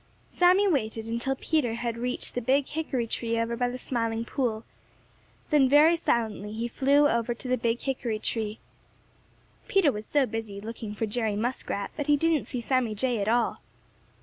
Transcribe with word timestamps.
Sammy 0.29 0.67
waited 0.67 1.05
until 1.07 1.35
Peter 1.39 1.75
had 1.75 1.95
reached 1.95 2.33
the 2.33 2.41
big 2.41 2.65
hickory 2.69 3.05
tree 3.05 3.37
over 3.39 3.55
by 3.55 3.69
the 3.69 3.77
Smiling 3.77 4.25
Pool, 4.25 4.63
then 5.51 5.69
very 5.69 5.95
silently 5.95 6.53
he 6.53 6.67
flew 6.67 7.07
over 7.07 7.35
to 7.35 7.47
the 7.47 7.55
big 7.55 7.81
hickory 7.81 8.17
tree. 8.17 8.57
Peter 9.67 9.91
was 9.91 10.07
so 10.07 10.25
busy 10.25 10.59
looking 10.59 10.95
for 10.95 11.05
Jerry 11.05 11.35
Muskrat 11.35 11.91
that 11.97 12.07
he 12.07 12.17
didn't 12.17 12.47
see 12.47 12.61
Sammy 12.61 12.95
Jay 12.95 13.21
at 13.21 13.27
all. 13.27 13.59